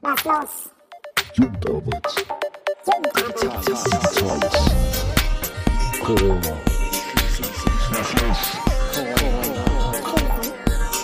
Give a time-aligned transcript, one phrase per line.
[0.00, 0.70] Was los?
[1.34, 2.06] Jugendarbeit.
[2.86, 4.52] Jugendarbeit.
[6.04, 6.40] Corona.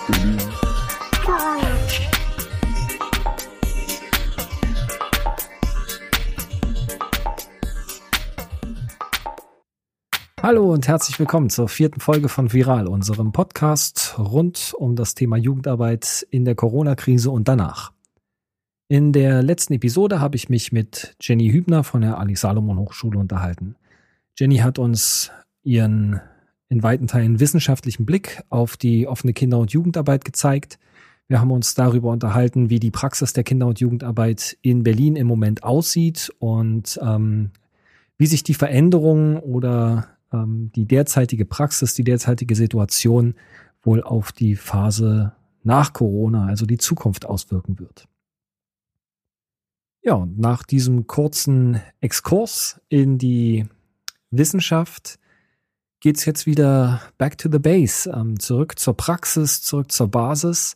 [0.06, 0.38] Berlin.
[1.24, 1.76] Corona.
[10.40, 15.36] Hallo und herzlich willkommen zur vierten Folge von Viral, unserem Podcast rund um das Thema
[15.36, 17.93] Jugendarbeit in der Corona-Krise und danach.
[18.88, 23.18] In der letzten Episode habe ich mich mit Jenny Hübner von der Ali Salomon Hochschule
[23.18, 23.76] unterhalten.
[24.38, 25.30] Jenny hat uns
[25.62, 26.20] ihren
[26.68, 30.78] in weiten Teilen wissenschaftlichen Blick auf die offene Kinder- und Jugendarbeit gezeigt.
[31.28, 35.26] Wir haben uns darüber unterhalten, wie die Praxis der Kinder- und Jugendarbeit in Berlin im
[35.26, 37.52] Moment aussieht und ähm,
[38.18, 43.34] wie sich die Veränderungen oder ähm, die derzeitige Praxis, die derzeitige Situation
[43.82, 45.32] wohl auf die Phase
[45.62, 48.06] nach Corona, also die Zukunft auswirken wird.
[50.06, 53.64] Ja, und nach diesem kurzen Exkurs in die
[54.30, 55.18] Wissenschaft
[56.00, 60.74] geht's jetzt wieder back to the base, ähm, zurück zur Praxis, zurück zur Basis.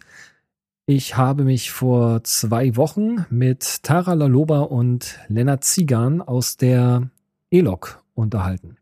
[0.87, 7.11] Ich habe mich vor zwei Wochen mit Tara Laloba und Lennart Ziegan aus der
[7.51, 8.79] ELOC unterhalten.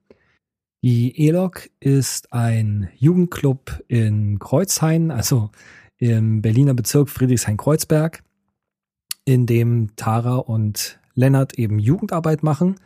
[0.85, 5.51] Die ELOC ist ein Jugendclub in Kreuzhain, also
[5.99, 8.23] im Berliner Bezirk Friedrichshain-Kreuzberg,
[9.27, 12.77] in dem Tara und Lennart eben Jugendarbeit machen.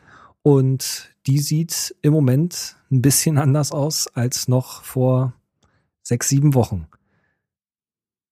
[0.42, 5.34] Und die sieht im Moment ein bisschen anders aus als noch vor
[6.02, 6.88] sechs, sieben Wochen.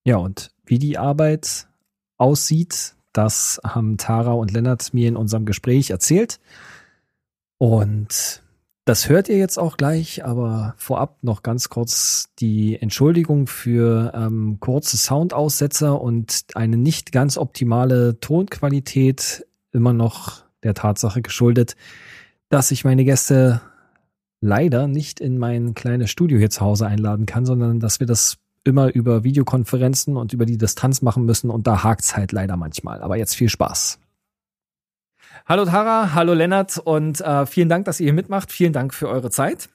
[0.05, 1.69] Ja, und wie die Arbeit
[2.17, 6.41] aussieht, das haben Tara und Lennart mir in unserem Gespräch erzählt.
[7.59, 8.43] Und
[8.89, 14.57] das hört ihr jetzt auch gleich, aber vorab noch ganz kurz die Entschuldigung für ähm,
[14.61, 21.77] kurze Soundaussetzer und eine nicht ganz optimale Tonqualität, immer noch der Tatsache geschuldet,
[22.49, 23.61] dass ich meine Gäste
[24.41, 28.39] leider nicht in mein kleines Studio hier zu Hause einladen kann, sondern dass wir das
[28.65, 33.03] immer über Videokonferenzen und über die Distanz machen müssen und da hakt's halt leider manchmal.
[33.03, 33.99] Aber jetzt viel Spaß.
[35.49, 38.53] Hallo Tara, hallo Lennart und äh, vielen Dank, dass ihr hier mitmacht.
[38.53, 39.71] Vielen Dank für eure Zeit.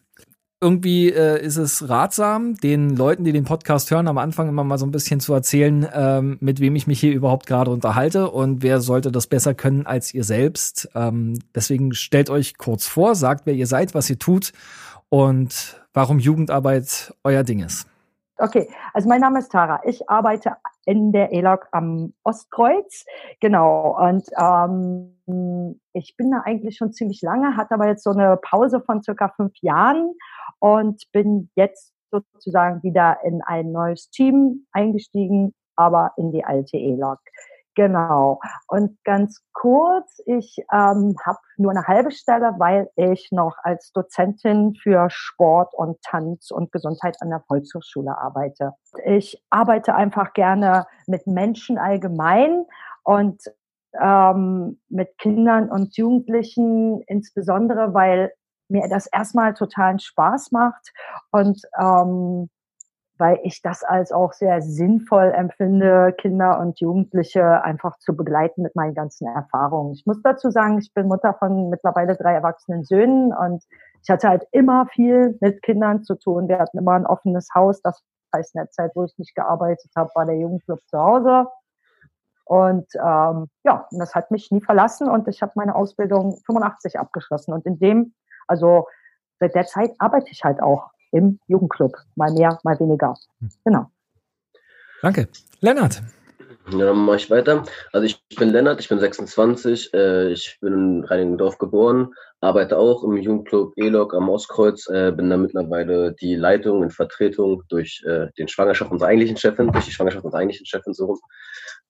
[0.62, 4.78] Irgendwie äh, ist es ratsam, den Leuten, die den Podcast hören, am Anfang immer mal
[4.78, 8.62] so ein bisschen zu erzählen, ähm, mit wem ich mich hier überhaupt gerade unterhalte und
[8.62, 10.90] wer sollte das besser können als ihr selbst.
[10.94, 14.54] Ähm, deswegen stellt euch kurz vor, sagt, wer ihr seid, was ihr tut
[15.10, 17.88] und warum Jugendarbeit euer Ding ist.
[18.38, 19.80] Okay, also mein Name ist Tara.
[19.86, 23.06] Ich arbeite in der ELOC am Ostkreuz.
[23.40, 23.96] Genau.
[24.00, 28.82] Und ähm, ich bin da eigentlich schon ziemlich lange, hatte aber jetzt so eine Pause
[28.82, 30.14] von circa fünf Jahren
[30.60, 37.20] und bin jetzt sozusagen wieder in ein neues Team eingestiegen, aber in die alte ELOC.
[37.76, 38.40] Genau.
[38.68, 44.76] Und ganz kurz, ich ähm, habe nur eine halbe Stelle, weil ich noch als Dozentin
[44.76, 48.74] für Sport und Tanz und Gesundheit an der Volkshochschule arbeite.
[49.06, 52.66] Ich arbeite einfach gerne mit Menschen allgemein
[53.04, 53.42] und
[54.00, 58.34] ähm, mit Kindern und Jugendlichen insbesondere, weil
[58.70, 60.92] mir das erstmal totalen Spaß macht
[61.32, 62.50] und ähm,
[63.18, 68.76] weil ich das als auch sehr sinnvoll empfinde, Kinder und Jugendliche einfach zu begleiten mit
[68.76, 69.94] meinen ganzen Erfahrungen.
[69.94, 73.64] Ich muss dazu sagen, ich bin Mutter von mittlerweile drei erwachsenen Söhnen und
[74.02, 76.48] ich hatte halt immer viel mit Kindern zu tun.
[76.48, 77.82] Wir hatten immer ein offenes Haus.
[77.82, 78.02] Das
[78.36, 81.48] heißt, in der Zeit, wo ich nicht gearbeitet habe, war der Jugendclub zu Hause.
[82.46, 87.54] Und ähm, ja, das hat mich nie verlassen und ich habe meine Ausbildung 85 abgeschlossen.
[87.54, 88.14] Und in dem,
[88.48, 88.88] also
[89.40, 91.96] seit der Zeit arbeite ich halt auch im Jugendclub.
[92.16, 93.14] Mal mehr, mal weniger.
[93.64, 93.86] Genau.
[95.02, 95.28] Danke.
[95.62, 96.02] Lennart.
[96.72, 97.64] Ja, dann mache ich weiter.
[97.92, 103.04] Also ich bin Lennart, ich bin 26, äh, ich bin in Reinigendorf geboren, arbeite auch
[103.04, 108.28] im Jugendclub ELOC am Ostkreuz, äh, bin da mittlerweile die Leitung in Vertretung durch äh,
[108.38, 111.20] den Schwangerschaft unserer eigentlichen Chefin, durch die Schwangerschaft unserer eigentlichen Chefin so rum.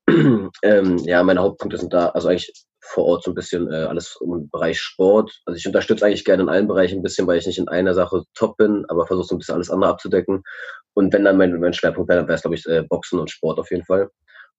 [0.64, 2.52] ähm, ja, meine Hauptpunkte sind da, also eigentlich
[2.86, 5.32] vor Ort so ein bisschen äh, alles im Bereich Sport.
[5.46, 7.94] Also ich unterstütze eigentlich gerne in allen Bereichen ein bisschen, weil ich nicht in einer
[7.94, 10.44] Sache top bin, aber versuche so ein bisschen alles andere abzudecken.
[10.94, 13.32] Und wenn dann mein, mein Schwerpunkt wäre, dann wäre es, glaube ich, äh, Boxen und
[13.32, 14.10] Sport auf jeden Fall.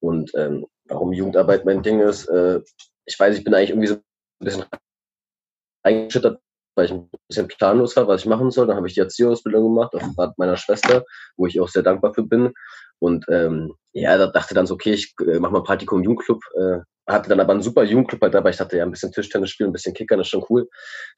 [0.00, 2.60] Und ähm, warum Jugendarbeit mein Ding ist, äh,
[3.04, 4.02] ich weiß, ich bin eigentlich irgendwie so ein
[4.40, 4.64] bisschen
[5.82, 6.40] eingeschüttert,
[6.74, 8.66] weil ich ein bisschen planlos war, was ich machen soll.
[8.66, 11.04] Dann habe ich die Erzieherausbildung gemacht, auf Rat meiner Schwester,
[11.36, 12.52] wo ich auch sehr dankbar für bin.
[12.98, 16.04] Und ähm, ja, da dachte dann so, okay, ich äh, mache mal ein Praktikum im
[16.04, 16.42] Jugendclub.
[16.56, 18.50] Äh, hatte dann aber einen super Jugendclub halt dabei.
[18.50, 20.68] Ich dachte ja, ein bisschen Tischtennis spielen, ein bisschen Kickern ist schon cool.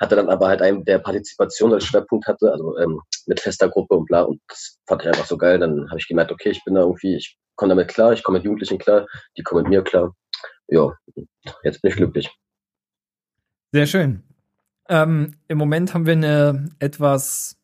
[0.00, 3.94] Hatte dann aber halt einen, der Partizipation als Schwerpunkt hatte, also ähm, mit fester Gruppe
[3.94, 4.22] und bla.
[4.22, 5.58] Und das fand ich einfach so geil.
[5.58, 8.38] Dann habe ich gemerkt, okay, ich bin da irgendwie, ich komme damit klar, ich komme
[8.38, 9.06] mit Jugendlichen klar,
[9.36, 10.14] die kommen mit mir klar.
[10.68, 10.92] ja,
[11.62, 12.30] jetzt bin ich glücklich.
[13.72, 14.22] Sehr schön.
[14.88, 17.58] Ähm, Im Moment haben wir eine etwas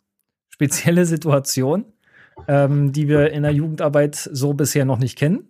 [0.48, 1.92] spezielle Situation,
[2.46, 5.48] ähm, die wir in der Jugendarbeit so bisher noch nicht kennen.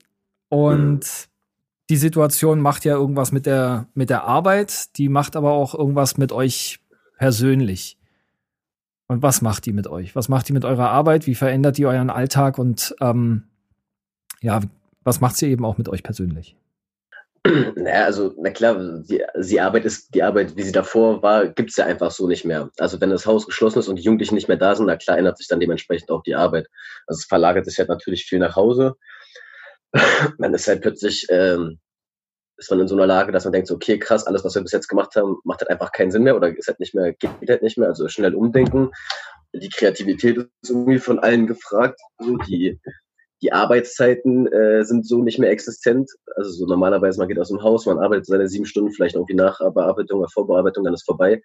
[0.48, 1.30] Und
[1.93, 6.17] die Situation macht ja irgendwas mit der, mit der Arbeit, die macht aber auch irgendwas
[6.17, 6.81] mit euch
[7.19, 7.99] persönlich.
[9.09, 10.17] Und was macht die mit euch?
[10.17, 11.27] Was macht die mit eurer Arbeit?
[11.27, 12.56] Wie verändert die euren Alltag?
[12.56, 13.43] Und ähm,
[14.41, 14.62] ja,
[15.05, 16.56] was macht sie eben auch mit euch persönlich?
[17.77, 21.77] Naja, also, na klar, die, die Arbeit ist, die Arbeit, wie sie davor war, gibt's
[21.77, 22.71] ja einfach so nicht mehr.
[22.79, 25.19] Also wenn das Haus geschlossen ist und die Jugendlichen nicht mehr da sind, na klar
[25.19, 26.69] ändert sich dann dementsprechend auch die Arbeit.
[27.06, 28.97] Also es verlagert sich halt natürlich viel nach Hause.
[30.39, 31.79] man ist halt plötzlich, ähm,
[32.56, 34.62] ist man in so einer Lage, dass man denkt, so, okay, krass, alles, was wir
[34.62, 37.12] bis jetzt gemacht haben, macht halt einfach keinen Sinn mehr oder ist halt nicht mehr,
[37.12, 37.89] geht halt nicht mehr.
[37.89, 38.91] Also schnell umdenken.
[39.55, 42.00] Die Kreativität ist irgendwie von allen gefragt.
[42.19, 42.81] Also die
[43.43, 46.09] die Arbeitszeiten äh, sind so nicht mehr existent.
[46.37, 49.35] Also so normalerweise, man geht aus dem Haus, man arbeitet seine sieben Stunden, vielleicht irgendwie
[49.35, 51.43] nach Bearbeitung oder Vorbearbeitung, dann ist vorbei.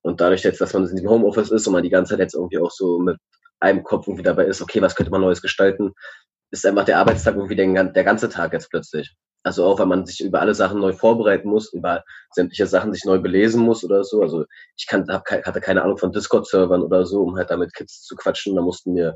[0.00, 2.34] Und dadurch jetzt, dass man in dem Homeoffice ist und man die ganze Zeit jetzt
[2.34, 3.18] irgendwie auch so mit
[3.60, 5.92] einem Kopf irgendwie dabei ist, okay, was könnte man Neues gestalten,
[6.50, 9.14] ist einfach der Arbeitstag irgendwie der, der ganze Tag jetzt plötzlich.
[9.42, 12.02] Also auch, weil man sich über alle Sachen neu vorbereiten muss, über
[12.32, 14.20] sämtliche Sachen sich neu belesen muss oder so.
[14.20, 14.44] Also
[14.76, 18.16] ich kann, hab, hatte keine Ahnung von Discord-Servern oder so, um halt damit Kids zu
[18.16, 18.56] quatschen.
[18.56, 19.14] Da mussten mir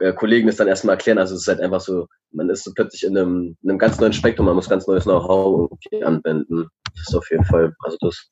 [0.00, 1.18] äh, Kollegen das dann erstmal erklären.
[1.18, 3.98] Also es ist halt einfach so, man ist so plötzlich in einem, in einem ganz
[3.98, 6.68] neuen Spektrum, man muss ganz neues Know-how irgendwie anwenden.
[6.94, 8.30] Das ist auf jeden Fall, also das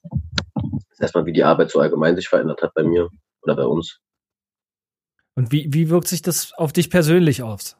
[0.92, 3.08] ist erstmal, wie die Arbeit so allgemein sich verändert hat bei mir
[3.42, 3.98] oder bei uns.
[5.34, 7.76] Und wie, wie wirkt sich das auf dich persönlich aus?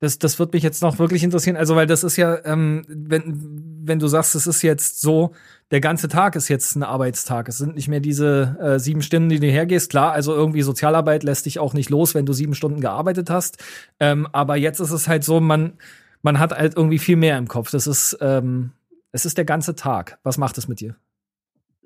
[0.00, 1.56] Das, das wird mich jetzt noch wirklich interessieren.
[1.56, 5.32] Also, weil das ist ja, ähm, wenn, wenn du sagst, es ist jetzt so,
[5.70, 7.48] der ganze Tag ist jetzt ein Arbeitstag.
[7.48, 9.90] Es sind nicht mehr diese äh, sieben Stunden, die du hergehst.
[9.90, 13.58] Klar, also irgendwie Sozialarbeit lässt dich auch nicht los, wenn du sieben Stunden gearbeitet hast.
[13.98, 15.74] Ähm, aber jetzt ist es halt so, man,
[16.22, 17.70] man hat halt irgendwie viel mehr im Kopf.
[17.70, 18.70] Das ist, ähm,
[19.12, 20.18] es ist der ganze Tag.
[20.22, 20.94] Was macht es mit dir?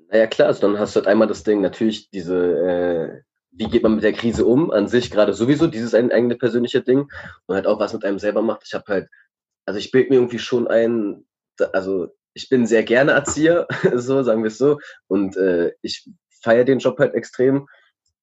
[0.09, 3.21] Naja, klar, also dann hast du halt einmal das Ding, natürlich diese, äh,
[3.53, 6.81] wie geht man mit der Krise um, an sich gerade sowieso, dieses ein eigene persönliche
[6.81, 7.07] Ding.
[7.45, 8.63] Und halt auch was mit einem selber macht.
[8.65, 9.09] Ich habe halt,
[9.65, 11.25] also ich bilde mir irgendwie schon ein,
[11.71, 16.09] also ich bin sehr gerne Erzieher, so sagen wir es so, und äh, ich
[16.41, 17.67] feiere den Job halt extrem.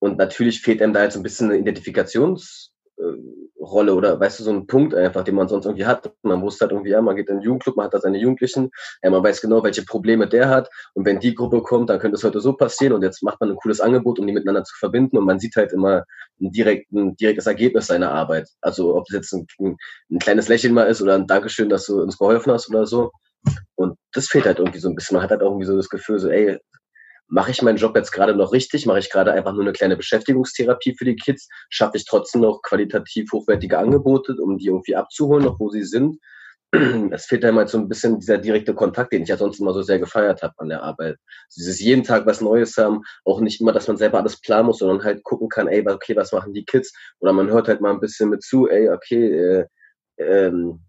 [0.01, 2.71] Und natürlich fehlt einem da halt so ein bisschen eine Identifikations-
[3.61, 6.13] Rolle oder weißt du, so ein Punkt einfach, den man sonst irgendwie hat.
[6.23, 8.71] Man wusste halt irgendwie, ja, man geht in den Jugendclub, man hat da seine Jugendlichen,
[9.03, 12.17] ja, man weiß genau, welche Probleme der hat und wenn die Gruppe kommt, dann könnte
[12.17, 14.75] es heute so passieren und jetzt macht man ein cooles Angebot, um die miteinander zu
[14.79, 16.05] verbinden und man sieht halt immer
[16.41, 18.49] ein, direkt, ein direktes Ergebnis seiner Arbeit.
[18.61, 19.47] Also ob es jetzt ein,
[20.11, 23.11] ein kleines Lächeln mal ist oder ein Dankeschön, dass du uns geholfen hast oder so.
[23.75, 25.15] Und das fehlt halt irgendwie so ein bisschen.
[25.15, 26.59] Man hat halt auch irgendwie so das Gefühl, so, ey,
[27.31, 28.87] mache ich meinen Job jetzt gerade noch richtig?
[28.87, 31.49] Mache ich gerade einfach nur eine kleine Beschäftigungstherapie für die Kids?
[31.71, 36.19] Schaffe ich trotzdem noch qualitativ hochwertige Angebote, um die irgendwie abzuholen, noch wo sie sind?
[37.13, 39.73] Es fehlt einem halt so ein bisschen dieser direkte Kontakt, den ich ja sonst immer
[39.73, 41.17] so sehr gefeiert habe an der Arbeit.
[41.57, 44.79] Dieses jeden Tag was Neues haben, auch nicht immer, dass man selber alles planen muss,
[44.79, 46.93] sondern halt gucken kann, ey, okay, was machen die Kids?
[47.19, 49.67] Oder man hört halt mal ein bisschen mit zu, ey, okay, äh,
[50.19, 50.85] ähm,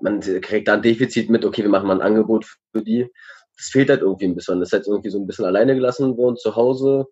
[0.00, 3.08] man kriegt da ein Defizit mit, okay, wir machen mal ein Angebot für die
[3.62, 4.58] das fehlt halt irgendwie ein bisschen.
[4.58, 7.06] Das ist halt irgendwie so ein bisschen alleine gelassen worden zu Hause.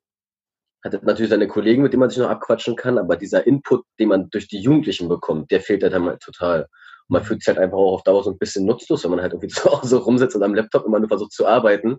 [0.83, 4.09] Hat natürlich seine Kollegen, mit denen man sich noch abquatschen kann, aber dieser Input, den
[4.09, 6.63] man durch die Jugendlichen bekommt, der fehlt halt, halt total.
[6.63, 9.21] Und man fühlt sich halt einfach auch auf Dauer so ein bisschen nutzlos, wenn man
[9.21, 11.99] halt irgendwie zu Hause rumsitzt und am Laptop immer nur versucht zu arbeiten,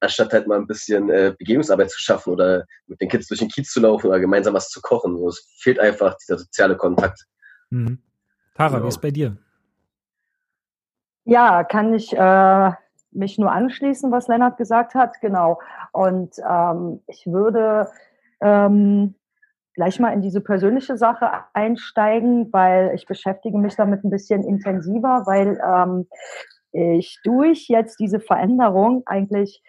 [0.00, 3.50] anstatt halt mal ein bisschen äh, Begebungsarbeit zu schaffen oder mit den Kids durch den
[3.50, 5.16] Kiez zu laufen oder gemeinsam was zu kochen.
[5.16, 7.24] So, es fehlt einfach dieser soziale Kontakt.
[7.70, 8.02] Mhm.
[8.54, 8.84] Tara, genau.
[8.84, 9.36] wie ist bei dir?
[11.24, 12.72] Ja, kann ich äh,
[13.12, 15.20] mich nur anschließen, was Lennart gesagt hat.
[15.20, 15.60] Genau.
[15.92, 17.88] Und ähm, ich würde
[18.40, 19.14] ähm,
[19.74, 25.22] gleich mal in diese persönliche Sache einsteigen, weil ich beschäftige mich damit ein bisschen intensiver,
[25.26, 26.08] weil ähm,
[26.72, 29.62] ich durch jetzt diese Veränderung eigentlich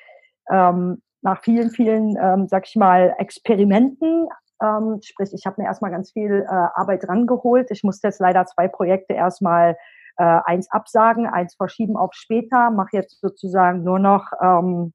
[0.50, 4.28] ähm, nach vielen, vielen, ähm, sag ich mal, Experimenten,
[4.62, 7.72] ähm, sprich, ich habe mir erstmal ganz viel äh, Arbeit rangeholt.
[7.72, 9.78] Ich musste jetzt leider zwei Projekte erstmal
[10.18, 14.94] äh, eins absagen, eins verschieben auf später, mache jetzt sozusagen nur noch, ähm,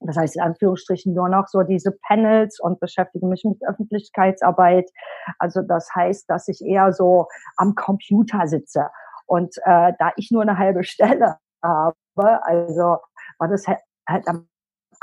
[0.00, 4.90] das heißt in Anführungsstrichen nur noch so diese Panels und beschäftige mich mit Öffentlichkeitsarbeit.
[5.38, 8.88] Also das heißt, dass ich eher so am Computer sitze.
[9.26, 12.98] Und äh, da ich nur eine halbe Stelle habe, also
[13.38, 14.46] war das halt, halt am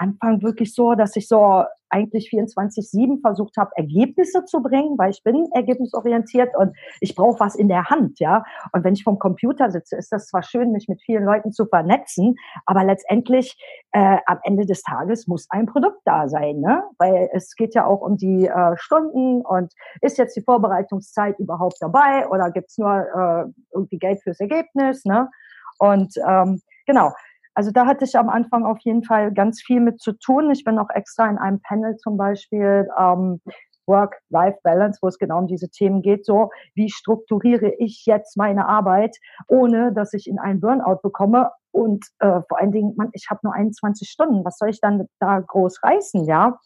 [0.01, 5.23] Anfang wirklich so, dass ich so eigentlich 24-7 versucht habe, Ergebnisse zu bringen, weil ich
[5.23, 8.43] bin ergebnisorientiert und ich brauche was in der Hand, ja.
[8.71, 11.65] Und wenn ich vom Computer sitze, ist das zwar schön, mich mit vielen Leuten zu
[11.65, 13.57] vernetzen, aber letztendlich
[13.91, 16.83] äh, am Ende des Tages muss ein Produkt da sein, ne?
[16.97, 21.77] Weil es geht ja auch um die äh, Stunden und ist jetzt die Vorbereitungszeit überhaupt
[21.81, 25.29] dabei oder gibt's nur äh, irgendwie Geld fürs Ergebnis, ne?
[25.77, 27.11] Und ähm, genau.
[27.53, 30.51] Also da hatte ich am Anfang auf jeden Fall ganz viel mit zu tun.
[30.51, 33.41] Ich bin auch extra in einem Panel zum Beispiel ähm,
[33.87, 36.25] Work-Life-Balance, wo es genau um diese Themen geht.
[36.25, 39.17] So, wie strukturiere ich jetzt meine Arbeit,
[39.47, 41.51] ohne dass ich in einen Burnout bekomme?
[41.71, 44.45] Und äh, vor allen Dingen, man, ich habe nur 21 Stunden.
[44.45, 46.57] Was soll ich dann da groß reißen, ja?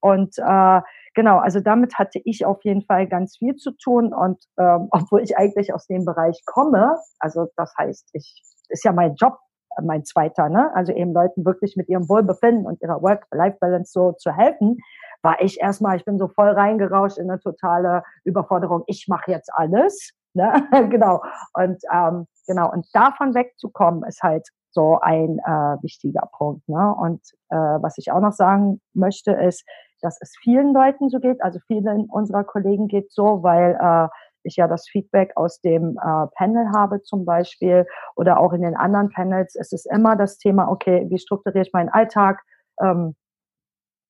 [0.00, 0.80] Und äh,
[1.14, 4.12] genau, also damit hatte ich auf jeden Fall ganz viel zu tun.
[4.14, 8.92] Und ähm, obwohl ich eigentlich aus dem Bereich komme, also das heißt, ich ist ja
[8.92, 9.36] mein Job,
[9.82, 10.74] mein zweiter, ne?
[10.74, 14.78] Also eben Leuten wirklich mit ihrem Wohlbefinden und ihrer Work-Life-Balance so zu helfen,
[15.22, 18.84] war ich erstmal, ich bin so voll reingerauscht in eine totale Überforderung.
[18.86, 20.52] Ich mache jetzt alles, ne?
[20.90, 21.22] genau.
[21.54, 26.68] Und ähm, genau und davon wegzukommen ist halt so ein äh, wichtiger Punkt.
[26.68, 26.94] Ne?
[26.94, 29.64] Und äh, was ich auch noch sagen möchte ist,
[30.02, 34.08] dass es vielen Leuten so geht, also vielen unserer Kollegen geht so, weil äh,
[34.44, 37.86] ich ja das Feedback aus dem äh, Panel habe zum Beispiel
[38.16, 41.72] oder auch in den anderen Panels, es ist immer das Thema, okay, wie strukturiere ich
[41.72, 42.42] meinen Alltag,
[42.80, 43.14] ähm,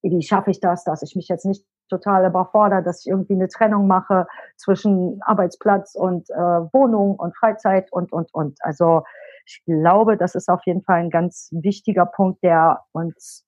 [0.02, 3.48] wie schaffe ich das, dass ich mich jetzt nicht total überfordere, dass ich irgendwie eine
[3.48, 4.26] Trennung mache
[4.56, 8.58] zwischen Arbeitsplatz und äh, Wohnung und Freizeit und, und, und.
[8.62, 9.02] Also
[9.46, 13.46] ich glaube, das ist auf jeden Fall ein ganz wichtiger Punkt, der uns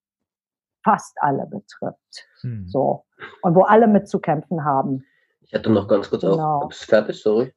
[0.85, 2.29] fast alle betrifft.
[2.43, 2.67] Hm.
[2.69, 3.05] So.
[3.43, 5.05] Und wo alle mitzukämpfen haben.
[5.47, 6.63] Ich hatte noch ganz kurz genau.
[6.63, 6.69] auch.
[6.69, 7.23] Bist du fertig?
[7.23, 7.53] Sorry.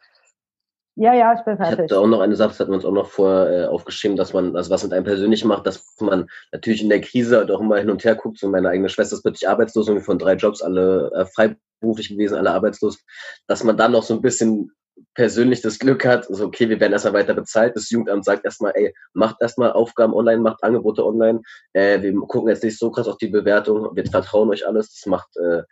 [0.96, 1.86] Ja, ja, ich bin fertig.
[1.86, 4.18] Ich hatte auch noch eine Sache, das hatten wir uns auch noch vor äh, aufgeschrieben,
[4.18, 7.52] dass man, also was mit einem persönlich macht, dass man natürlich in der Krise halt
[7.52, 8.38] auch immer hin und her guckt.
[8.38, 12.36] So meine eigene Schwester ist plötzlich arbeitslos, irgendwie von drei Jobs, alle äh, freiberuflich gewesen,
[12.36, 13.00] alle arbeitslos,
[13.48, 14.72] dass man dann noch so ein bisschen
[15.14, 17.76] persönlich das Glück hat, so okay, wir werden erstmal weiter bezahlt.
[17.76, 21.42] Das Jugendamt sagt erstmal, ey, macht erstmal Aufgaben online, macht Angebote online.
[21.74, 24.94] Äh, wir gucken jetzt nicht so krass auf die Bewertung, wir vertrauen euch alles.
[24.94, 25.64] Das macht äh,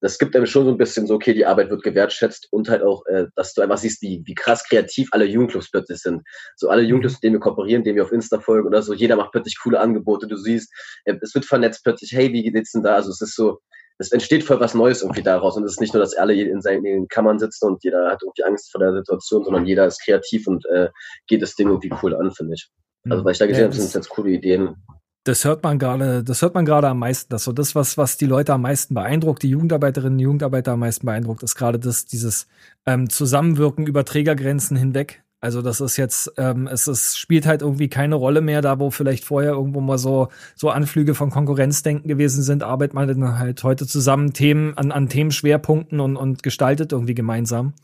[0.00, 2.82] das gibt einem schon so ein bisschen so, okay, die Arbeit wird gewertschätzt und halt
[2.82, 6.22] auch, äh, dass du einfach siehst, wie, wie krass kreativ alle Jugendclubs plötzlich sind.
[6.56, 9.16] So alle Jugendclubs, mit denen wir kooperieren, denen wir auf Insta folgen oder so, jeder
[9.16, 10.26] macht plötzlich coole Angebote.
[10.26, 10.72] Du siehst,
[11.04, 12.96] äh, es wird vernetzt plötzlich, hey, wie geht's denn da?
[12.96, 13.60] Also es ist so,
[13.98, 15.56] es entsteht voll was Neues irgendwie daraus.
[15.56, 18.22] Und es ist nicht nur, dass alle in seinen in Kammern sitzen und jeder hat
[18.22, 20.88] irgendwie Angst vor der Situation, sondern jeder ist kreativ und äh,
[21.26, 22.68] geht das Ding irgendwie cool an, finde ich.
[23.08, 23.24] Also, mhm.
[23.24, 24.76] weil ich da gesehen ja, habe, sind jetzt coole Ideen.
[25.24, 27.30] Das hört man gerade, das hört man gerade am meisten.
[27.30, 30.80] Das so das, was, was die Leute am meisten beeindruckt, die Jugendarbeiterinnen und Jugendarbeiter am
[30.80, 32.46] meisten beeindruckt, ist gerade das, dieses
[32.84, 35.24] ähm, Zusammenwirken über Trägergrenzen hinweg.
[35.40, 38.90] Also das ist jetzt, ähm, es ist, spielt halt irgendwie keine Rolle mehr, da wo
[38.90, 43.62] vielleicht vorher irgendwo mal so, so Anflüge von Konkurrenzdenken gewesen sind, arbeitet man dann halt
[43.62, 47.74] heute zusammen Themen an, an Themenschwerpunkten und, und gestaltet irgendwie gemeinsam.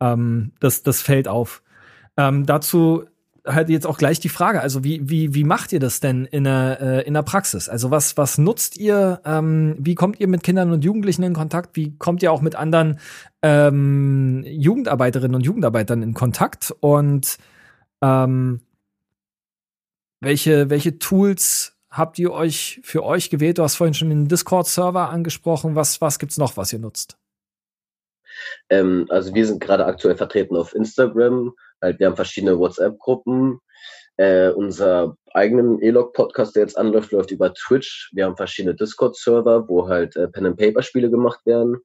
[0.00, 1.62] Ähm, das, das fällt auf.
[2.16, 3.04] Ähm, dazu
[3.48, 6.44] halt jetzt auch gleich die Frage, also wie, wie, wie macht ihr das denn in
[6.44, 7.68] der, äh, in der Praxis?
[7.68, 11.76] Also was, was nutzt ihr, ähm, wie kommt ihr mit Kindern und Jugendlichen in Kontakt?
[11.76, 12.98] Wie kommt ihr auch mit anderen
[13.42, 16.74] ähm, Jugendarbeiterinnen und Jugendarbeitern in Kontakt?
[16.80, 17.38] Und
[18.02, 18.60] ähm,
[20.20, 23.58] welche, welche Tools habt ihr euch für euch gewählt?
[23.58, 25.74] Du hast vorhin schon den Discord-Server angesprochen.
[25.74, 27.16] Was, was gibt's noch, was ihr nutzt?
[28.68, 31.54] Ähm, also wir sind gerade aktuell vertreten auf Instagram.
[31.80, 33.60] Halt, wir haben verschiedene WhatsApp-Gruppen.
[34.16, 38.10] Äh, unser eigenen E-Log-Podcast, der jetzt anläuft, läuft über Twitch.
[38.12, 41.76] Wir haben verschiedene Discord-Server, wo halt äh, Pen-and-Paper-Spiele gemacht werden.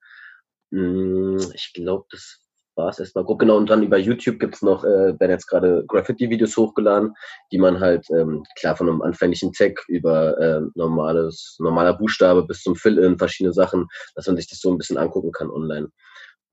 [0.71, 2.39] Hm, ich glaube, das
[2.75, 3.37] war es erstmal grob.
[3.37, 7.13] Genau, und dann über YouTube gibt's noch, äh, werden jetzt gerade Graffiti-Videos hochgeladen,
[7.51, 12.63] die man halt, ähm, klar, von einem anfänglichen Tag über äh, normales, normaler Buchstabe bis
[12.63, 15.89] zum Fill-In, verschiedene Sachen, dass man sich das so ein bisschen angucken kann online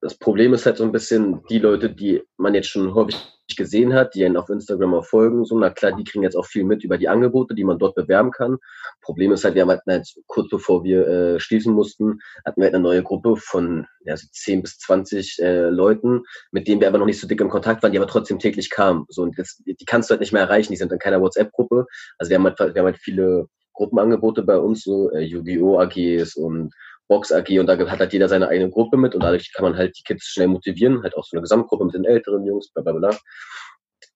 [0.00, 3.16] das Problem ist halt so ein bisschen die Leute, die man jetzt schon häufig
[3.57, 6.47] gesehen hat, die einen auf Instagram auch folgen, so, na klar, die kriegen jetzt auch
[6.47, 8.59] viel mit über die Angebote, die man dort bewerben kann.
[9.02, 12.75] Problem ist halt, wir halt, halt kurz bevor wir äh, schließen mussten, hatten wir halt
[12.75, 16.99] eine neue Gruppe von ja, so 10 bis 20 äh, Leuten, mit denen wir aber
[16.99, 19.04] noch nicht so dick im Kontakt waren, die aber trotzdem täglich kamen.
[19.09, 21.87] So, und jetzt, die kannst du halt nicht mehr erreichen, die sind in keiner WhatsApp-Gruppe.
[22.19, 25.78] Also wir haben halt, wir haben halt viele Gruppenangebote bei uns, so äh, Yu-Gi-Oh!
[25.78, 26.73] AGs und
[27.11, 29.76] Box AG und da hat halt jeder seine eigene Gruppe mit und dadurch kann man
[29.76, 32.85] halt die Kids schnell motivieren, halt auch so eine Gesamtgruppe mit den älteren Jungs, bla
[32.85, 33.11] bla bla.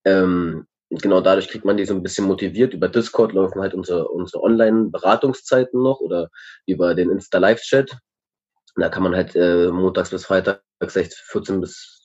[0.04, 2.72] Ähm, genau dadurch kriegt man die so ein bisschen motiviert.
[2.72, 6.30] Über Discord laufen halt unsere, unsere Online-Beratungszeiten noch oder
[6.66, 7.98] über den Insta-Live-Chat.
[8.76, 12.00] Da kann man halt äh, montags bis Freitag 14 bis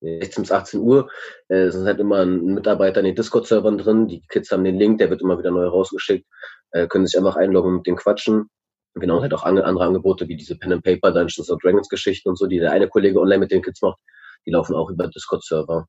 [0.00, 1.10] 16 bis 18 Uhr
[1.48, 4.06] äh, sind halt immer ein Mitarbeiter in den Discord-Servern drin.
[4.06, 6.24] Die Kids haben den Link, der wird immer wieder neu rausgeschickt,
[6.70, 8.48] äh, können sich einfach einloggen und mit dem quatschen.
[8.94, 12.38] Genau, halt auch andere Angebote wie diese Pen and Paper Dungeons of Dragons Geschichten und
[12.38, 13.98] so, die der eine Kollege online mit den Kids macht,
[14.46, 15.86] die laufen auch über Discord-Server.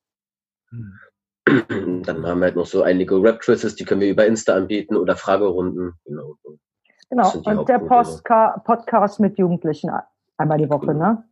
[0.69, 0.99] Hm.
[2.03, 5.15] Dann haben wir halt noch so einige Rap-Twists, die können wir über Insta anbieten oder
[5.15, 5.93] Fragerunden.
[6.05, 6.35] Genau,
[7.09, 7.59] genau.
[7.59, 9.89] und der Postka Podcast mit Jugendlichen
[10.37, 10.99] einmal die Woche, genau.
[10.99, 11.28] ne?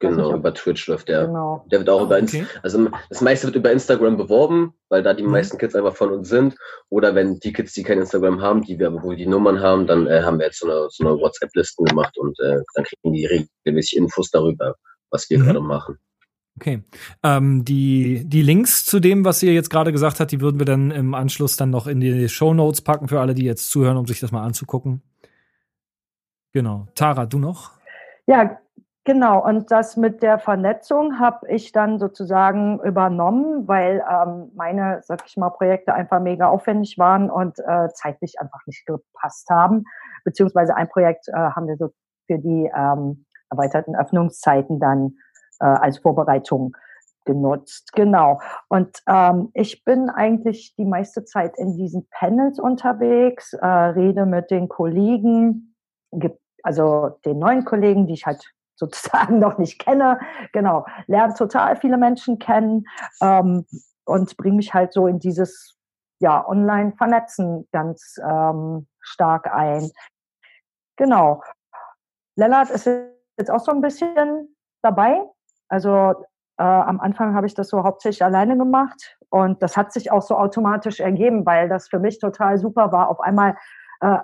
[0.00, 1.26] Genau, nicht, über Twitch läuft der.
[1.26, 1.64] Genau.
[1.70, 2.46] Der wird auch über Inst Okay.
[2.62, 5.30] also das meiste wird über Instagram beworben, weil da die Mhm.
[5.30, 6.56] meisten Kids einfach von uns sind.
[6.88, 9.86] Oder wenn die Kids, die kein Instagram haben, die wir aber wohl die Nummern haben,
[9.86, 13.12] dann äh, haben wir jetzt so eine, so eine WhatsApp-Listen gemacht und äh, dann kriegen
[13.12, 14.74] die regelmäßig Infos darüber,
[15.10, 15.44] was wir Mhm.
[15.44, 15.98] gerade machen.
[16.56, 16.82] Okay.
[17.22, 20.66] Ähm, die, die Links zu dem, was ihr jetzt gerade gesagt habt, die würden wir
[20.66, 23.96] dann im Anschluss dann noch in die Show Notes packen für alle, die jetzt zuhören,
[23.96, 25.02] um sich das mal anzugucken.
[26.52, 26.88] Genau.
[26.94, 27.70] Tara, du noch?
[28.26, 28.58] Ja,
[29.04, 29.44] genau.
[29.44, 35.36] Und das mit der Vernetzung habe ich dann sozusagen übernommen, weil ähm, meine, sag ich
[35.36, 39.84] mal, Projekte einfach mega aufwendig waren und äh, zeitlich einfach nicht gepasst haben.
[40.24, 41.90] Beziehungsweise ein Projekt äh, haben wir so
[42.26, 45.16] für die ähm, erweiterten Öffnungszeiten dann
[45.60, 46.76] äh, als Vorbereitung
[47.24, 47.92] genutzt.
[47.92, 48.40] Genau.
[48.68, 54.50] Und ähm, ich bin eigentlich die meiste Zeit in diesen Panels unterwegs, äh, rede mit
[54.50, 55.76] den Kollegen,
[56.62, 60.18] also den neuen Kollegen, die ich halt sozusagen noch nicht kenne,
[60.52, 62.86] genau, lerne total viele Menschen kennen
[63.22, 63.66] ähm,
[64.04, 65.76] und bringe mich halt so in dieses
[66.18, 69.90] ja Online-Vernetzen ganz ähm, stark ein.
[70.96, 71.42] Genau.
[72.36, 75.22] Lennart ist jetzt auch so ein bisschen dabei.
[75.68, 76.24] Also
[76.58, 80.22] äh, am Anfang habe ich das so hauptsächlich alleine gemacht und das hat sich auch
[80.22, 83.56] so automatisch ergeben, weil das für mich total super war, auf einmal
[84.00, 84.18] äh,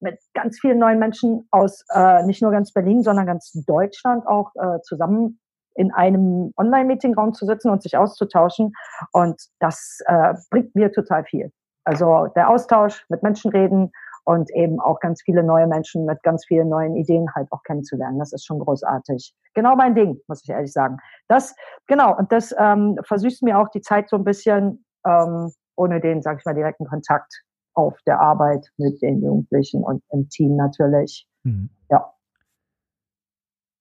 [0.00, 4.52] mit ganz vielen neuen Menschen aus äh, nicht nur ganz Berlin, sondern ganz Deutschland auch
[4.56, 5.40] äh, zusammen
[5.74, 8.72] in einem Online-Meeting-Raum zu sitzen und sich auszutauschen.
[9.12, 11.52] Und das äh, bringt mir total viel.
[11.84, 13.92] Also der Austausch, mit Menschen reden
[14.24, 18.18] und eben auch ganz viele neue Menschen mit ganz vielen neuen Ideen halt auch kennenzulernen.
[18.18, 19.32] Das ist schon großartig.
[19.54, 20.98] Genau mein Ding, muss ich ehrlich sagen.
[21.28, 21.54] Das,
[21.86, 26.20] genau, und das ähm, versüßt mir auch die Zeit so ein bisschen, ähm, ohne den,
[26.20, 27.42] sag ich mal, direkten Kontakt
[27.78, 31.28] auf der Arbeit mit den Jugendlichen und im Team natürlich.
[31.44, 31.70] Mhm.
[31.88, 32.12] Ja.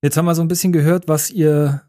[0.04, 1.82] Jetzt haben wir so ein bisschen gehört, was ihr,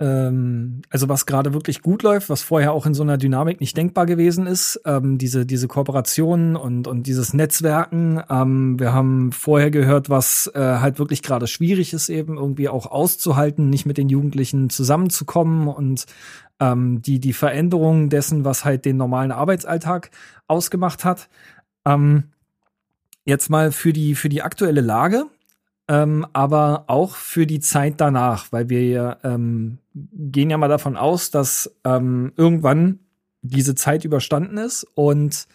[0.00, 3.76] ähm, also was gerade wirklich gut läuft, was vorher auch in so einer Dynamik nicht
[3.76, 4.80] denkbar gewesen ist.
[4.86, 8.22] Ähm, diese, diese Kooperationen und, und dieses Netzwerken.
[8.30, 12.86] Ähm, wir haben vorher gehört, was äh, halt wirklich gerade schwierig ist, eben irgendwie auch
[12.86, 16.06] auszuhalten, nicht mit den Jugendlichen zusammenzukommen und
[16.60, 20.10] ähm, die, die Veränderung dessen, was halt den normalen Arbeitsalltag
[20.46, 21.28] ausgemacht hat.
[21.84, 22.24] Ähm,
[23.26, 25.26] jetzt mal für die, für die aktuelle Lage
[25.90, 31.32] ähm, aber auch für die Zeit danach, weil wir ähm, gehen ja mal davon aus,
[31.32, 33.00] dass ähm, irgendwann
[33.42, 35.48] diese Zeit überstanden ist und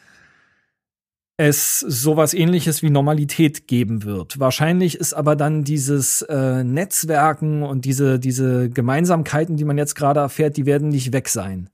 [1.38, 4.38] es sowas ähnliches wie Normalität geben wird.
[4.38, 10.19] Wahrscheinlich ist aber dann dieses äh, Netzwerken und diese, diese Gemeinsamkeiten, die man jetzt gerade
[10.19, 11.69] erfährt, die werden nicht weg sein.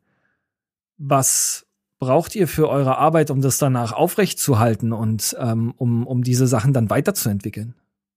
[1.00, 1.66] Was
[1.98, 6.74] braucht ihr für eure Arbeit, um das danach aufrechtzuhalten und ähm, um, um diese Sachen
[6.74, 7.74] dann weiterzuentwickeln?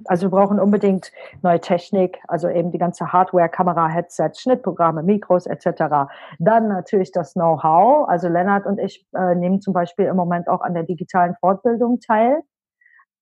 [0.06, 5.46] Also wir brauchen unbedingt neue Technik, also eben die ganze Hardware, Kamera, Headsets, Schnittprogramme, Mikros
[5.46, 6.10] etc.
[6.38, 8.08] Dann natürlich das Know-how.
[8.08, 12.00] Also Lennart und ich äh, nehmen zum Beispiel im Moment auch an der digitalen Fortbildung
[12.00, 12.42] teil,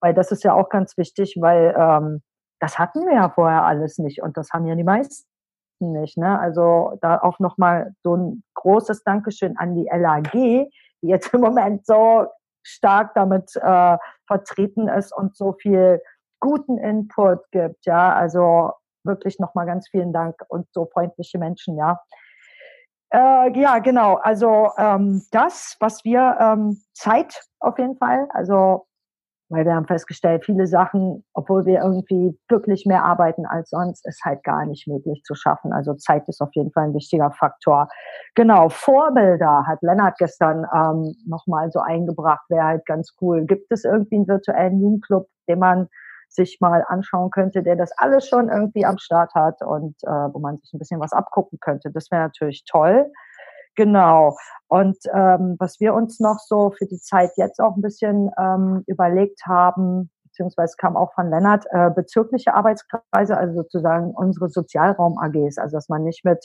[0.01, 2.23] weil das ist ja auch ganz wichtig, weil ähm,
[2.59, 5.27] das hatten wir ja vorher alles nicht und das haben ja die meisten
[5.81, 6.17] nicht.
[6.17, 6.39] Ne?
[6.39, 10.71] Also da auch nochmal so ein großes Dankeschön an die LAG, die
[11.03, 12.27] jetzt im Moment so
[12.63, 16.01] stark damit äh, vertreten ist und so viel
[16.43, 18.73] guten Input gibt, ja, also
[19.05, 22.01] wirklich nochmal ganz vielen Dank und so freundliche Menschen, ja.
[23.11, 28.87] Äh, ja, genau, also ähm, das, was wir, ähm, Zeit auf jeden Fall, also
[29.53, 34.25] weil wir haben festgestellt, viele Sachen, obwohl wir irgendwie wirklich mehr arbeiten als sonst, ist
[34.25, 35.75] halt gar nicht möglich zu schaffen.
[35.75, 37.89] Also Zeit ist auf jeden Fall ein wichtiger Faktor.
[38.35, 43.45] Genau, Vorbilder hat Lennart gestern ähm, nochmal so eingebracht, wäre halt ganz cool.
[43.45, 45.89] Gibt es irgendwie einen virtuellen Jugendclub, den man
[46.35, 50.38] sich mal anschauen könnte, der das alles schon irgendwie am Start hat und äh, wo
[50.38, 51.90] man sich ein bisschen was abgucken könnte.
[51.90, 53.11] Das wäre natürlich toll.
[53.75, 54.37] Genau.
[54.68, 58.85] Und ähm, was wir uns noch so für die Zeit jetzt auch ein bisschen ähm,
[58.87, 65.77] überlegt haben, beziehungsweise kam auch von Lennart, äh, bezirkliche Arbeitskreise, also sozusagen unsere Sozialraum-AGs, also
[65.77, 66.45] dass man nicht mit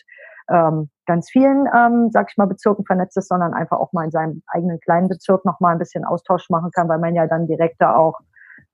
[0.49, 4.11] ähm, ganz vielen, ähm, sag ich mal, Bezirken vernetzt ist, sondern einfach auch mal in
[4.11, 7.47] seinem eigenen kleinen Bezirk noch mal ein bisschen Austausch machen kann, weil man ja dann
[7.47, 8.19] direkter auch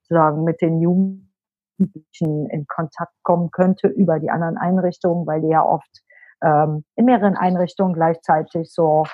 [0.04, 5.66] sozusagen mit den Jugendlichen in Kontakt kommen könnte über die anderen Einrichtungen, weil die ja
[5.66, 6.04] oft
[6.44, 9.06] ähm, in mehreren Einrichtungen gleichzeitig so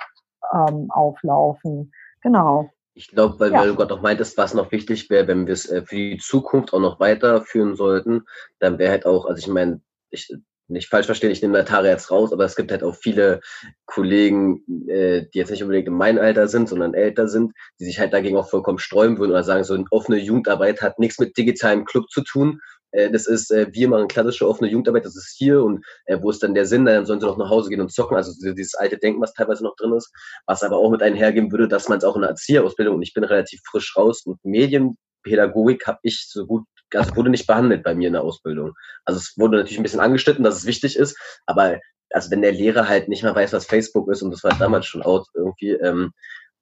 [0.54, 1.92] ähm, auflaufen.
[2.22, 2.70] Genau.
[2.96, 3.62] Ich glaube, weil, Ja.
[3.62, 6.18] weil du gerade auch meintest, was noch wichtig wäre, wenn wir es äh, für die
[6.18, 8.26] Zukunft auch noch weiterführen sollten,
[8.60, 10.36] dann wäre halt auch, also ich meine, ich
[10.70, 13.42] nicht falsch verstehen, ich nehme Natara jetzt raus, aber es gibt halt auch viele
[13.86, 18.00] Kollegen, äh, die jetzt nicht unbedingt in meinem Alter sind, sondern älter sind, die sich
[18.00, 21.38] halt dagegen auch vollkommen sträuben würden oder sagen, so eine offene Jugendarbeit hat nichts mit
[21.38, 22.60] digitalem Club zu tun.
[22.92, 26.30] Äh, das ist, äh, wir machen klassische offene Jugendarbeit, das ist hier und äh, wo
[26.30, 28.76] ist dann der Sinn, dann sollen sie doch nach Hause gehen und zocken, also dieses
[28.76, 30.12] alte Denken, was teilweise noch drin ist,
[30.46, 33.14] was aber auch mit einhergehen würde, dass man es auch in der Erzieherausbildung, und ich
[33.14, 37.96] bin relativ frisch raus, mit Medienpädagogik habe ich so gut also wurde nicht behandelt bei
[37.96, 38.74] mir in der Ausbildung.
[39.06, 41.80] Also es wurde natürlich ein bisschen angeschnitten, dass es wichtig ist, aber
[42.12, 44.86] also wenn der Lehrer halt nicht mehr weiß, was Facebook ist und das war damals
[44.86, 46.12] schon out irgendwie, ähm,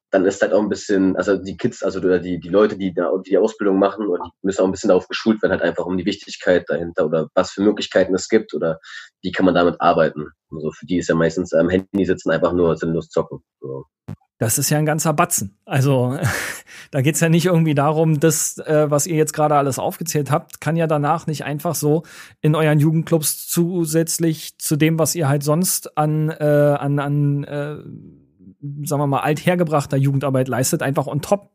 [0.09, 3.11] dann ist halt auch ein bisschen, also die Kids, also die, die Leute, die da
[3.25, 6.05] die Ausbildung machen, die müssen auch ein bisschen darauf geschult werden, halt einfach um die
[6.05, 8.79] Wichtigkeit dahinter oder was für Möglichkeiten es gibt oder
[9.21, 10.27] wie kann man damit arbeiten.
[10.49, 13.39] Also für die ist ja meistens am Handy sitzen einfach nur sinnlos zocken.
[13.59, 13.83] So.
[14.39, 15.57] Das ist ja ein ganzer Batzen.
[15.65, 16.19] Also
[16.91, 20.61] da geht's ja nicht irgendwie darum, das, äh, was ihr jetzt gerade alles aufgezählt habt,
[20.61, 22.03] kann ja danach nicht einfach so
[22.41, 26.43] in euren Jugendclubs zusätzlich zu dem, was ihr halt sonst an, äh,
[26.79, 27.77] an, an äh,
[28.85, 31.51] sagen wir mal, althergebrachter Jugendarbeit leistet, einfach on top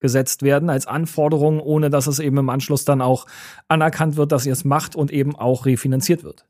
[0.00, 3.26] gesetzt werden als Anforderung, ohne dass es eben im Anschluss dann auch
[3.68, 6.44] anerkannt wird, dass ihr es macht und eben auch refinanziert wird.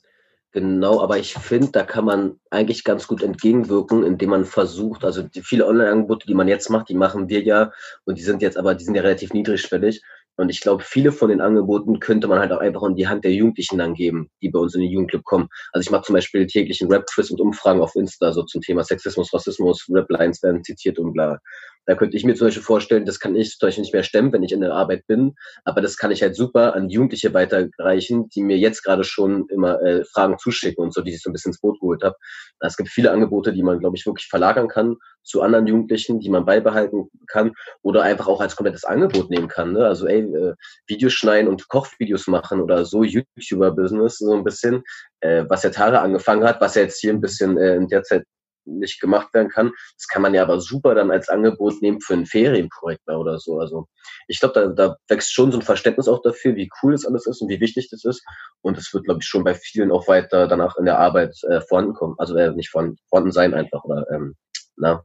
[0.54, 5.20] Genau, aber ich finde, da kann man eigentlich ganz gut entgegenwirken, indem man versucht, also
[5.22, 7.72] die viele Online-Angebote, die man jetzt macht, die machen wir ja
[8.04, 10.00] und die sind jetzt aber, die sind ja relativ niedrigschwellig.
[10.36, 13.24] Und ich glaube, viele von den Angeboten könnte man halt auch einfach in die Hand
[13.24, 15.48] der Jugendlichen dann geben, die bei uns in den Jugendclub kommen.
[15.72, 19.34] Also ich mache zum Beispiel täglichen Rap-Quiz und Umfragen auf Insta, so zum Thema Sexismus,
[19.34, 21.40] Rassismus, Rap-Lines werden zitiert und bla.
[21.86, 24.32] Da könnte ich mir zum Beispiel vorstellen, das kann ich zum Beispiel nicht mehr stemmen,
[24.32, 28.28] wenn ich in der Arbeit bin, aber das kann ich halt super an Jugendliche weiterreichen,
[28.30, 31.32] die mir jetzt gerade schon immer äh, Fragen zuschicken und so, die ich so ein
[31.32, 32.16] bisschen ins Boot geholt habe.
[32.60, 36.28] Es gibt viele Angebote, die man, glaube ich, wirklich verlagern kann zu anderen Jugendlichen, die
[36.28, 39.72] man beibehalten kann oder einfach auch als komplettes Angebot nehmen kann.
[39.72, 39.86] Ne?
[39.86, 40.54] Also ey, äh,
[40.86, 44.82] Videos schneiden und Kochvideos machen oder so YouTuber-Business so ein bisschen,
[45.20, 48.02] äh, was ja Tara angefangen hat, was ja jetzt hier ein bisschen äh, in der
[48.02, 48.24] Zeit
[48.64, 49.72] nicht gemacht werden kann.
[49.96, 53.58] Das kann man ja aber super dann als Angebot nehmen für ein Ferienprojekt oder so.
[53.58, 53.88] Also
[54.28, 57.26] ich glaube, da, da wächst schon so ein Verständnis auch dafür, wie cool das alles
[57.26, 58.24] ist und wie wichtig das ist.
[58.62, 61.60] Und es wird, glaube ich, schon bei vielen auch weiter danach in der Arbeit äh,
[61.60, 62.14] vorhanden kommen.
[62.18, 64.34] Also äh, nicht vorhanden, vorhanden sein einfach oder ähm,
[64.76, 65.04] na,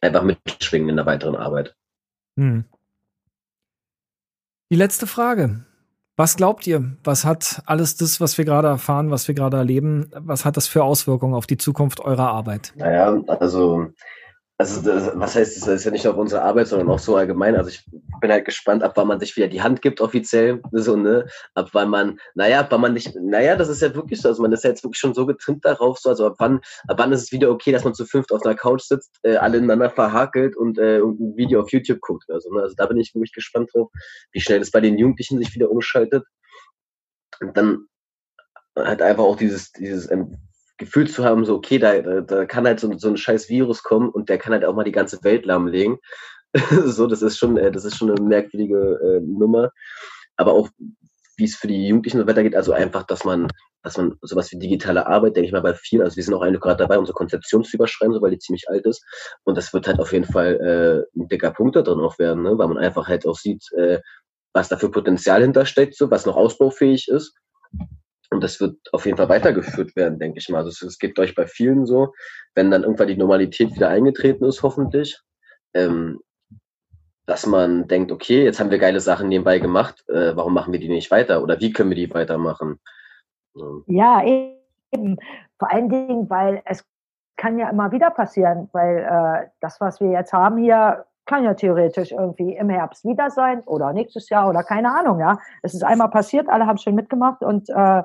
[0.00, 1.74] einfach mitschwingen in der weiteren Arbeit.
[2.36, 2.64] Hm.
[4.70, 5.64] Die letzte Frage.
[6.18, 6.96] Was glaubt ihr?
[7.04, 10.66] Was hat alles das, was wir gerade erfahren, was wir gerade erleben, was hat das
[10.66, 12.72] für Auswirkungen auf die Zukunft eurer Arbeit?
[12.74, 13.88] Naja, also
[14.58, 14.86] also
[15.20, 17.56] was heißt, das ist ja nicht nur auf unsere Arbeit, sondern auch so allgemein.
[17.56, 17.84] Also ich
[18.20, 21.68] bin halt gespannt, ab wann man sich wieder die Hand gibt offiziell, so ne, ab
[21.72, 24.52] wann man, naja, ab wann man nicht, naja, das ist ja wirklich so, also man
[24.52, 27.24] ist ja jetzt wirklich schon so getrimmt darauf, so also ab wann, ab wann ist
[27.24, 30.56] es wieder okay, dass man zu fünft auf einer Couch sitzt, äh, alle ineinander verhakelt
[30.56, 33.70] und äh, ein Video auf YouTube guckt, also ne, also da bin ich wirklich gespannt
[33.74, 33.90] drauf,
[34.32, 36.24] wie schnell das bei den Jugendlichen sich wieder umschaltet.
[37.40, 37.86] Und dann
[38.74, 40.38] hat einfach auch dieses dieses ähm,
[40.78, 44.10] Gefühl zu haben, so, okay, da, da, kann halt so, so ein scheiß Virus kommen
[44.10, 45.98] und der kann halt auch mal die ganze Welt lahmlegen.
[46.84, 49.70] so, das ist schon, äh, das ist schon eine merkwürdige äh, Nummer.
[50.36, 50.68] Aber auch,
[51.36, 53.48] wie es für die Jugendlichen weitergeht, also einfach, dass man,
[53.82, 56.42] dass man sowas wie digitale Arbeit, denke ich mal, bei vielen, also wir sind auch
[56.42, 59.04] eigentlich gerade dabei, unsere Konzeption zu überschreiben, so, weil die ziemlich alt ist.
[59.44, 62.42] Und das wird halt auf jeden Fall äh, ein dicker Punkt da drin auch werden,
[62.42, 62.58] ne?
[62.58, 64.00] weil man einfach halt auch sieht, äh,
[64.52, 67.34] was da für Potenzial hintersteckt, so, was noch ausbaufähig ist.
[68.30, 70.64] Und das wird auf jeden Fall weitergeführt werden, denke ich mal.
[70.64, 72.12] Also es geht euch bei vielen so,
[72.54, 75.20] wenn dann irgendwann die Normalität wieder eingetreten ist, hoffentlich,
[75.74, 76.20] ähm,
[77.26, 80.80] dass man denkt, okay, jetzt haben wir geile Sachen nebenbei gemacht, äh, warum machen wir
[80.80, 81.42] die nicht weiter?
[81.42, 82.78] Oder wie können wir die weitermachen?
[83.86, 85.18] Ja, eben.
[85.58, 86.84] Vor allen Dingen, weil es
[87.36, 91.54] kann ja immer wieder passieren, weil äh, das, was wir jetzt haben hier, kann ja
[91.54, 95.38] theoretisch irgendwie im Herbst wieder sein oder nächstes Jahr oder keine Ahnung, ja.
[95.62, 98.02] Es ist einmal passiert, alle haben schön mitgemacht und äh,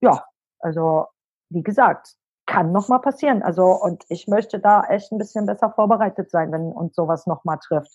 [0.00, 0.24] ja,
[0.60, 1.06] also
[1.48, 3.42] wie gesagt, kann noch mal passieren.
[3.42, 7.44] Also und ich möchte da echt ein bisschen besser vorbereitet sein, wenn uns sowas noch
[7.44, 7.92] mal trifft.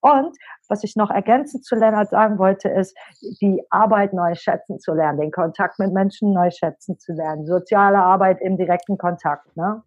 [0.00, 0.36] Und
[0.68, 2.96] was ich noch ergänzend zu Lennart sagen wollte, ist,
[3.40, 7.98] die Arbeit neu schätzen zu lernen, den Kontakt mit Menschen neu schätzen zu lernen, soziale
[7.98, 9.56] Arbeit im direkten Kontakt.
[9.56, 9.82] Ne?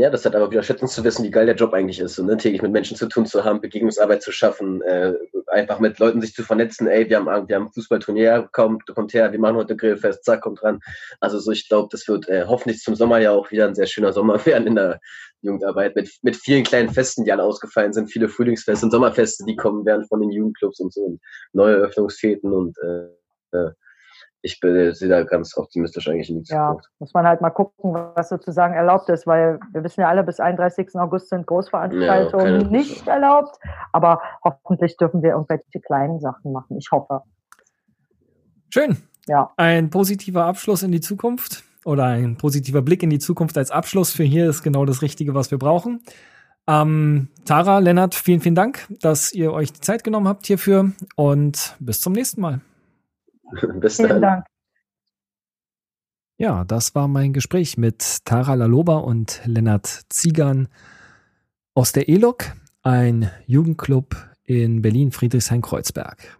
[0.00, 2.26] Ja, das hat aber wieder schätzen zu wissen, wie geil der Job eigentlich ist, und
[2.26, 2.36] ne?
[2.36, 5.14] täglich mit Menschen zu tun zu haben, Begegnungsarbeit zu schaffen, äh,
[5.46, 9.32] einfach mit Leuten sich zu vernetzen, ey, wir haben, wir haben Fußballturnier, kommt, kommt her,
[9.32, 10.80] wir machen heute Grillfest, zack, kommt dran.
[11.20, 13.86] Also so, ich glaube, das wird äh, hoffentlich zum Sommer ja auch wieder ein sehr
[13.86, 15.00] schöner Sommer werden in der
[15.42, 19.56] Jugendarbeit, mit, mit vielen kleinen Festen, die alle ausgefallen sind, viele Frühlingsfeste und Sommerfeste, die
[19.56, 21.20] kommen werden von den Jugendclubs und so, und
[21.52, 23.70] neue Eröffnungsfäden und äh, äh,
[24.42, 26.84] ich bin, sehe da ganz optimistisch eigentlich in die Zukunft.
[26.84, 30.22] Ja, muss man halt mal gucken, was sozusagen erlaubt ist, weil wir wissen ja alle,
[30.22, 30.94] bis 31.
[30.94, 33.58] August sind Großveranstaltungen ja, nicht erlaubt,
[33.92, 36.78] aber hoffentlich dürfen wir irgendwelche kleinen Sachen machen.
[36.78, 37.22] Ich hoffe.
[38.70, 38.98] Schön.
[39.26, 39.50] Ja.
[39.56, 44.12] Ein positiver Abschluss in die Zukunft oder ein positiver Blick in die Zukunft als Abschluss
[44.12, 46.02] für hier ist genau das Richtige, was wir brauchen.
[46.66, 51.76] Ähm, Tara, Lennart, vielen, vielen Dank, dass ihr euch die Zeit genommen habt hierfür und
[51.80, 52.60] bis zum nächsten Mal.
[53.80, 54.22] Bis Vielen dann.
[54.22, 54.46] Dank.
[56.40, 60.68] Ja, das war mein Gespräch mit Tara Laloba und Lennart Ziegern
[61.74, 66.38] aus der ELOC, ein Jugendclub in Berlin-Friedrichshain-Kreuzberg.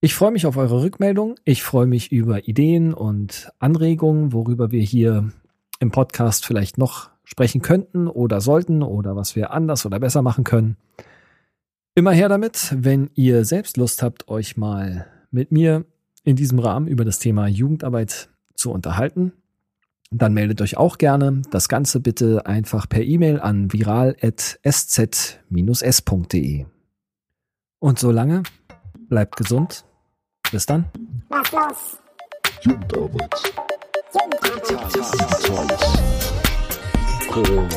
[0.00, 1.34] Ich freue mich auf eure Rückmeldung.
[1.44, 5.30] Ich freue mich über Ideen und Anregungen, worüber wir hier
[5.80, 10.44] im Podcast vielleicht noch sprechen könnten oder sollten oder was wir anders oder besser machen
[10.44, 10.76] können.
[11.94, 15.84] Immer her damit, wenn ihr selbst Lust habt, euch mal mit mir
[16.24, 19.32] in diesem Rahmen über das Thema Jugendarbeit zu unterhalten,
[20.10, 21.42] dann meldet euch auch gerne.
[21.50, 24.66] Das Ganze bitte einfach per E-Mail an viral.sz-s.de.
[27.78, 28.42] Und solange
[29.08, 29.84] bleibt gesund.
[30.50, 30.86] Bis dann.
[31.28, 31.98] Was los?
[32.62, 33.30] Jugendarbeit.
[34.12, 34.88] Jugendarbeit.
[37.30, 37.68] Corona.